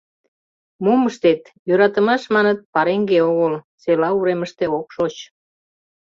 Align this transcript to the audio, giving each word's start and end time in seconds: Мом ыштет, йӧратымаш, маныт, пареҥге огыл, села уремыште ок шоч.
Мом 0.83 1.01
ыштет, 1.09 1.41
йӧратымаш, 1.67 2.23
маныт, 2.35 2.59
пареҥге 2.73 3.19
огыл, 3.31 3.53
села 3.81 4.09
уремыште 4.17 4.65
ок 4.79 4.87
шоч. 4.95 5.15